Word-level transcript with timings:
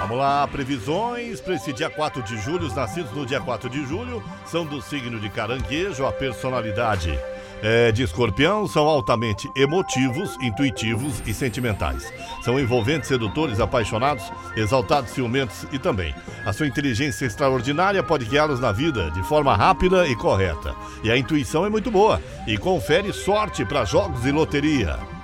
Vamos 0.00 0.18
lá, 0.18 0.46
previsões 0.46 1.40
para 1.40 1.54
esse 1.54 1.72
dia 1.72 1.90
4 1.90 2.22
de 2.22 2.36
julho. 2.38 2.66
Os 2.66 2.74
nascidos 2.74 3.12
no 3.12 3.26
dia 3.26 3.40
4 3.40 3.68
de 3.68 3.84
julho 3.84 4.22
são 4.46 4.64
do 4.64 4.80
signo 4.80 5.18
de 5.18 5.28
caranguejo, 5.28 6.06
a 6.06 6.12
personalidade 6.12 7.18
é, 7.62 7.90
de 7.90 8.02
escorpião 8.02 8.66
são 8.66 8.86
altamente 8.86 9.50
emotivos, 9.56 10.36
intuitivos 10.40 11.22
e 11.26 11.32
sentimentais. 11.32 12.12
São 12.42 12.60
envolventes, 12.60 13.08
sedutores, 13.08 13.60
apaixonados, 13.60 14.30
exaltados, 14.56 15.10
ciumentos 15.10 15.66
e 15.72 15.78
também. 15.78 16.14
A 16.44 16.52
sua 16.52 16.66
inteligência 16.66 17.26
extraordinária 17.26 18.02
pode 18.02 18.24
guiá-los 18.26 18.60
na 18.60 18.72
vida 18.72 19.10
de 19.10 19.22
forma 19.22 19.56
rápida 19.56 20.06
e 20.06 20.14
correta. 20.14 20.74
E 21.02 21.10
a 21.10 21.16
intuição 21.16 21.64
é 21.64 21.68
muito 21.68 21.90
boa 21.90 22.20
e 22.46 22.56
confere 22.56 23.12
sorte 23.12 23.64
para 23.64 23.84
jogos 23.84 24.24
e 24.24 24.30
loteria. 24.30 25.15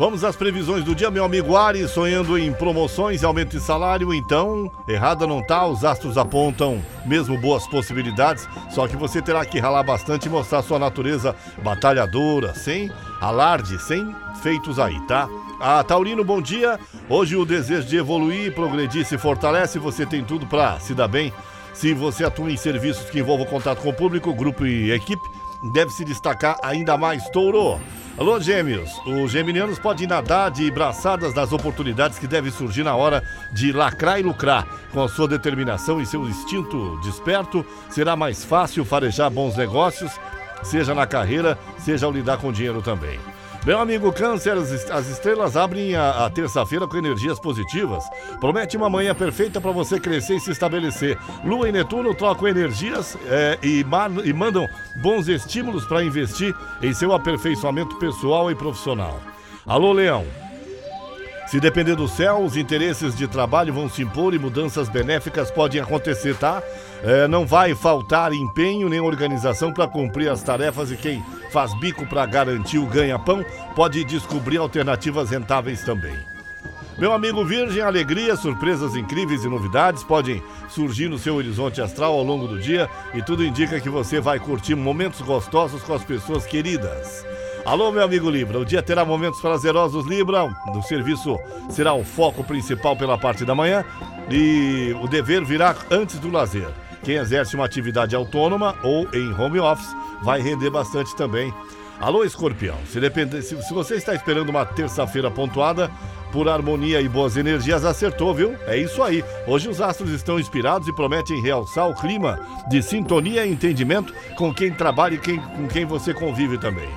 Vamos 0.00 0.24
às 0.24 0.34
previsões 0.34 0.82
do 0.82 0.94
dia, 0.94 1.10
meu 1.10 1.26
amigo 1.26 1.54
Ari, 1.54 1.86
sonhando 1.86 2.38
em 2.38 2.50
promoções 2.54 3.20
e 3.20 3.26
aumento 3.26 3.50
de 3.50 3.62
salário, 3.62 4.14
então, 4.14 4.72
errada 4.88 5.26
não 5.26 5.44
tá, 5.44 5.66
os 5.66 5.84
astros 5.84 6.16
apontam 6.16 6.82
mesmo 7.04 7.36
boas 7.36 7.66
possibilidades, 7.66 8.48
só 8.70 8.88
que 8.88 8.96
você 8.96 9.20
terá 9.20 9.44
que 9.44 9.60
ralar 9.60 9.82
bastante 9.82 10.24
e 10.24 10.30
mostrar 10.30 10.62
sua 10.62 10.78
natureza 10.78 11.36
batalhadora, 11.62 12.54
sem 12.54 12.90
alarde, 13.20 13.78
sem 13.78 14.16
feitos 14.42 14.78
aí, 14.78 14.98
tá? 15.02 15.28
Ah, 15.60 15.84
Taurino, 15.84 16.24
bom 16.24 16.40
dia. 16.40 16.80
Hoje 17.06 17.36
o 17.36 17.44
desejo 17.44 17.86
de 17.86 17.98
evoluir, 17.98 18.54
progredir 18.54 19.04
se 19.04 19.18
fortalece, 19.18 19.78
você 19.78 20.06
tem 20.06 20.24
tudo 20.24 20.46
para 20.46 20.80
se 20.80 20.94
dar 20.94 21.08
bem. 21.08 21.30
Se 21.74 21.92
você 21.92 22.24
atua 22.24 22.50
em 22.50 22.56
serviços 22.56 23.10
que 23.10 23.20
envolvam 23.20 23.44
contato 23.44 23.82
com 23.82 23.90
o 23.90 23.94
público, 23.94 24.32
grupo 24.32 24.64
e 24.64 24.92
equipe, 24.92 25.28
deve 25.74 25.90
se 25.90 26.06
destacar 26.06 26.56
ainda 26.62 26.96
mais, 26.96 27.28
Touro. 27.28 27.78
Alô, 28.18 28.38
gêmeos! 28.38 28.90
Os 29.06 29.30
geminianos 29.30 29.78
podem 29.78 30.06
nadar 30.06 30.50
de 30.50 30.70
braçadas 30.70 31.32
nas 31.32 31.52
oportunidades 31.52 32.18
que 32.18 32.26
devem 32.26 32.50
surgir 32.50 32.82
na 32.82 32.94
hora 32.94 33.22
de 33.50 33.72
lacrar 33.72 34.20
e 34.20 34.22
lucrar. 34.22 34.66
Com 34.92 35.02
a 35.02 35.08
sua 35.08 35.26
determinação 35.26 36.00
e 36.00 36.06
seu 36.06 36.28
instinto 36.28 37.00
desperto, 37.02 37.64
será 37.88 38.16
mais 38.16 38.44
fácil 38.44 38.84
farejar 38.84 39.30
bons 39.30 39.56
negócios, 39.56 40.12
seja 40.62 40.94
na 40.94 41.06
carreira, 41.06 41.58
seja 41.78 42.04
ao 42.04 42.12
lidar 42.12 42.36
com 42.38 42.52
dinheiro 42.52 42.82
também. 42.82 43.18
Meu 43.66 43.78
amigo 43.78 44.10
Câncer, 44.10 44.54
as 44.56 45.06
estrelas 45.06 45.54
abrem 45.54 45.94
a, 45.94 46.24
a 46.24 46.30
terça-feira 46.30 46.88
com 46.88 46.96
energias 46.96 47.38
positivas. 47.38 48.02
Promete 48.40 48.74
uma 48.74 48.88
manhã 48.88 49.14
perfeita 49.14 49.60
para 49.60 49.70
você 49.70 50.00
crescer 50.00 50.36
e 50.36 50.40
se 50.40 50.50
estabelecer. 50.50 51.18
Lua 51.44 51.68
e 51.68 51.72
Netuno 51.72 52.14
trocam 52.14 52.48
energias 52.48 53.18
é, 53.26 53.58
e, 53.62 53.84
e 54.24 54.32
mandam 54.32 54.66
bons 55.02 55.28
estímulos 55.28 55.84
para 55.84 56.02
investir 56.02 56.54
em 56.82 56.94
seu 56.94 57.12
aperfeiçoamento 57.12 57.98
pessoal 57.98 58.50
e 58.50 58.54
profissional. 58.54 59.20
Alô, 59.66 59.92
Leão. 59.92 60.49
Se 61.50 61.58
depender 61.58 61.96
do 61.96 62.06
céu, 62.06 62.44
os 62.44 62.56
interesses 62.56 63.12
de 63.16 63.26
trabalho 63.26 63.74
vão 63.74 63.90
se 63.90 64.02
impor 64.02 64.32
e 64.32 64.38
mudanças 64.38 64.88
benéficas 64.88 65.50
podem 65.50 65.80
acontecer, 65.80 66.36
tá? 66.36 66.62
É, 67.02 67.26
não 67.26 67.44
vai 67.44 67.74
faltar 67.74 68.32
empenho 68.32 68.88
nem 68.88 69.00
organização 69.00 69.72
para 69.72 69.88
cumprir 69.88 70.28
as 70.28 70.44
tarefas 70.44 70.92
e 70.92 70.96
quem 70.96 71.20
faz 71.50 71.76
bico 71.80 72.06
para 72.06 72.24
garantir 72.24 72.78
o 72.78 72.86
ganha-pão 72.86 73.44
pode 73.74 74.04
descobrir 74.04 74.58
alternativas 74.58 75.30
rentáveis 75.30 75.82
também. 75.82 76.16
Meu 76.96 77.12
amigo 77.12 77.44
Virgem, 77.44 77.82
alegria, 77.82 78.36
surpresas 78.36 78.94
incríveis 78.94 79.42
e 79.42 79.48
novidades 79.48 80.04
podem 80.04 80.40
surgir 80.68 81.08
no 81.08 81.18
seu 81.18 81.34
horizonte 81.34 81.80
astral 81.80 82.12
ao 82.12 82.22
longo 82.22 82.46
do 82.46 82.60
dia 82.60 82.88
e 83.12 83.22
tudo 83.22 83.44
indica 83.44 83.80
que 83.80 83.90
você 83.90 84.20
vai 84.20 84.38
curtir 84.38 84.76
momentos 84.76 85.20
gostosos 85.20 85.82
com 85.82 85.94
as 85.94 86.04
pessoas 86.04 86.46
queridas. 86.46 87.26
Alô, 87.64 87.92
meu 87.92 88.02
amigo 88.02 88.30
Libra, 88.30 88.58
o 88.58 88.64
dia 88.64 88.82
terá 88.82 89.04
momentos 89.04 89.40
prazerosos, 89.40 90.06
Libra. 90.06 90.44
O 90.44 90.82
serviço 90.82 91.38
será 91.68 91.92
o 91.92 92.02
foco 92.02 92.42
principal 92.42 92.96
pela 92.96 93.18
parte 93.18 93.44
da 93.44 93.54
manhã 93.54 93.84
e 94.30 94.96
o 95.00 95.06
dever 95.06 95.44
virá 95.44 95.76
antes 95.90 96.18
do 96.18 96.30
lazer. 96.30 96.68
Quem 97.04 97.16
exerce 97.16 97.54
uma 97.54 97.64
atividade 97.64 98.16
autônoma 98.16 98.74
ou 98.82 99.06
em 99.14 99.32
home 99.34 99.60
office 99.60 99.94
vai 100.22 100.40
render 100.40 100.70
bastante 100.70 101.14
também. 101.14 101.52
Alô, 102.00 102.24
escorpião, 102.24 102.76
se, 102.86 102.98
depende, 102.98 103.42
se, 103.42 103.60
se 103.62 103.74
você 103.74 103.96
está 103.96 104.14
esperando 104.14 104.48
uma 104.48 104.64
terça-feira 104.64 105.30
pontuada, 105.30 105.90
por 106.32 106.48
harmonia 106.48 107.00
e 107.00 107.08
boas 107.08 107.36
energias, 107.36 107.84
acertou, 107.84 108.32
viu? 108.32 108.56
É 108.66 108.76
isso 108.76 109.02
aí. 109.02 109.22
Hoje 109.46 109.68
os 109.68 109.80
astros 109.80 110.10
estão 110.10 110.40
inspirados 110.40 110.88
e 110.88 110.94
prometem 110.94 111.42
realçar 111.42 111.88
o 111.88 111.94
clima 111.94 112.40
de 112.70 112.82
sintonia 112.82 113.44
e 113.44 113.52
entendimento 113.52 114.14
com 114.34 114.54
quem 114.54 114.72
trabalha 114.72 115.16
e 115.16 115.18
quem, 115.18 115.38
com 115.38 115.68
quem 115.68 115.84
você 115.84 116.14
convive 116.14 116.56
também. 116.56 116.88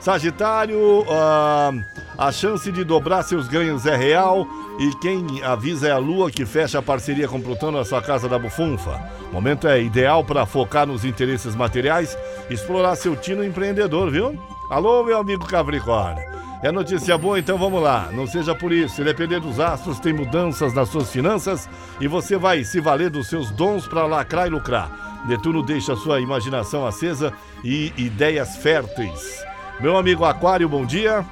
Sagitário, 0.00 1.04
ah, 1.10 1.72
a 2.16 2.32
chance 2.32 2.72
de 2.72 2.82
dobrar 2.84 3.22
seus 3.22 3.46
ganhos 3.46 3.84
é 3.84 3.94
real 3.94 4.48
e 4.78 4.94
quem 4.96 5.42
avisa 5.44 5.88
é 5.88 5.90
a 5.90 5.98
Lua 5.98 6.30
que 6.30 6.46
fecha 6.46 6.78
a 6.78 6.82
parceria 6.82 7.28
com 7.28 7.38
Plutão 7.38 7.70
na 7.70 7.84
sua 7.84 8.00
casa 8.00 8.26
da 8.26 8.38
bufunfa. 8.38 8.98
O 9.30 9.34
momento 9.34 9.68
é 9.68 9.82
ideal 9.82 10.24
para 10.24 10.46
focar 10.46 10.86
nos 10.86 11.04
interesses 11.04 11.54
materiais, 11.54 12.16
explorar 12.48 12.96
seu 12.96 13.14
tino 13.14 13.44
empreendedor, 13.44 14.10
viu? 14.10 14.42
Alô, 14.70 15.04
meu 15.04 15.18
amigo 15.18 15.46
Capricórnio. 15.46 16.24
É 16.62 16.72
notícia 16.72 17.18
boa, 17.18 17.38
então 17.38 17.58
vamos 17.58 17.82
lá. 17.82 18.08
Não 18.10 18.26
seja 18.26 18.54
por 18.54 18.72
isso. 18.72 18.96
Se 18.96 19.04
depender 19.04 19.40
dos 19.40 19.60
astros, 19.60 20.00
tem 20.00 20.14
mudanças 20.14 20.72
nas 20.72 20.88
suas 20.88 21.10
finanças 21.10 21.68
e 22.00 22.08
você 22.08 22.38
vai 22.38 22.64
se 22.64 22.80
valer 22.80 23.10
dos 23.10 23.28
seus 23.28 23.50
dons 23.50 23.86
para 23.86 24.06
lacrar 24.06 24.46
e 24.46 24.50
lucrar. 24.50 25.22
Netuno 25.26 25.62
deixa 25.62 25.94
sua 25.94 26.20
imaginação 26.20 26.86
acesa 26.86 27.34
e 27.62 27.92
ideias 27.98 28.56
férteis. 28.56 29.49
Meu 29.80 29.96
amigo 29.96 30.26
Aquário, 30.26 30.68
bom 30.68 30.84
dia. 30.84 31.24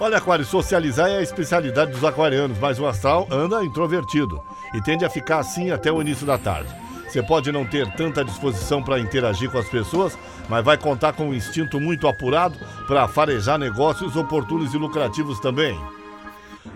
Olha, 0.00 0.18
Aquário, 0.18 0.44
socializar 0.44 1.08
é 1.08 1.18
a 1.18 1.22
especialidade 1.22 1.92
dos 1.92 2.02
aquarianos, 2.02 2.58
mas 2.58 2.80
o 2.80 2.86
astral 2.86 3.28
anda 3.30 3.64
introvertido 3.64 4.42
e 4.74 4.82
tende 4.82 5.04
a 5.04 5.10
ficar 5.10 5.38
assim 5.38 5.70
até 5.70 5.90
o 5.92 6.00
início 6.00 6.26
da 6.26 6.36
tarde. 6.36 6.74
Você 7.06 7.22
pode 7.22 7.52
não 7.52 7.64
ter 7.64 7.86
tanta 7.94 8.24
disposição 8.24 8.82
para 8.82 8.98
interagir 8.98 9.48
com 9.50 9.58
as 9.58 9.68
pessoas, 9.68 10.18
mas 10.48 10.64
vai 10.64 10.76
contar 10.76 11.12
com 11.12 11.28
um 11.28 11.34
instinto 11.34 11.80
muito 11.80 12.08
apurado 12.08 12.58
para 12.88 13.06
farejar 13.06 13.56
negócios 13.56 14.16
oportunos 14.16 14.74
e 14.74 14.76
lucrativos 14.76 15.38
também. 15.38 15.78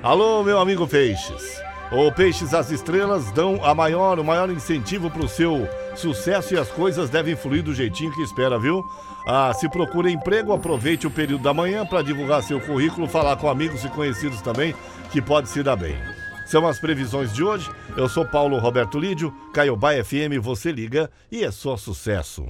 Alô, 0.01 0.45
meu 0.45 0.61
amigo 0.61 0.87
Peixes. 0.87 1.61
O 1.91 2.11
Peixes, 2.13 2.55
as 2.55 2.71
estrelas 2.71 3.33
dão 3.33 3.63
a 3.65 3.75
maior, 3.75 4.19
o 4.19 4.25
maior 4.25 4.49
incentivo 4.49 5.11
para 5.11 5.25
o 5.25 5.29
seu 5.29 5.69
sucesso 5.97 6.55
e 6.55 6.57
as 6.57 6.69
coisas 6.69 7.11
devem 7.11 7.37
fluir 7.37 7.63
do 7.65 7.75
jeitinho 7.75 8.13
que 8.13 8.23
espera, 8.23 8.59
viu? 8.59 8.89
Ah, 9.27 9.53
se 9.55 9.69
procura 9.69 10.11
emprego, 10.11 10.53
aproveite 10.53 11.07
o 11.07 11.11
período 11.11 11.43
da 11.43 11.55
manhã 11.55 11.87
para 11.87 12.03
divulgar 12.03 12.43
seu 12.43 12.61
currículo, 12.61 13.07
falar 13.07 13.37
com 13.37 13.49
amigos 13.49 13.85
e 13.85 13.89
conhecidos 13.89 14.41
também, 14.43 14.75
que 15.11 15.23
pode 15.23 15.49
se 15.49 15.63
dar 15.63 15.77
bem. 15.77 15.97
São 16.47 16.67
as 16.67 16.79
previsões 16.79 17.33
de 17.33 17.43
hoje. 17.43 17.71
Eu 17.97 18.09
sou 18.09 18.27
Paulo 18.27 18.59
Roberto 18.59 18.99
Lídio, 18.99 19.33
Caiobá 19.55 19.93
FM, 19.93 20.41
você 20.41 20.73
liga 20.73 21.11
e 21.31 21.45
é 21.45 21.51
só 21.51 21.77
sucesso. 21.77 22.47